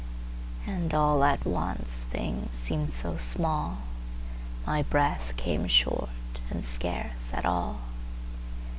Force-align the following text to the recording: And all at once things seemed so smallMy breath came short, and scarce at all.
And 0.65 0.95
all 0.95 1.23
at 1.23 1.45
once 1.45 1.93
things 1.95 2.55
seemed 2.55 2.91
so 2.91 3.17
smallMy 3.17 3.77
breath 4.89 5.33
came 5.37 5.67
short, 5.67 6.09
and 6.49 6.65
scarce 6.65 7.31
at 7.35 7.45
all. 7.45 7.81